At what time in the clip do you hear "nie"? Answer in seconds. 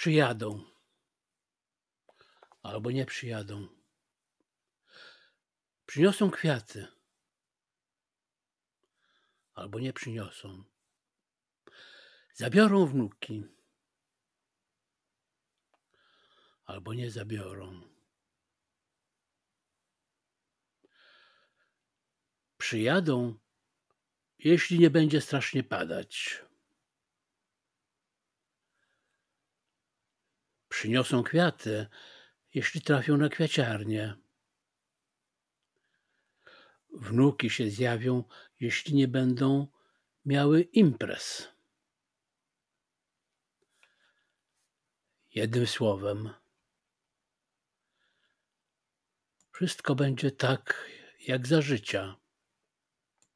2.90-3.06, 9.80-9.92, 16.94-17.10, 24.78-24.90, 38.94-39.08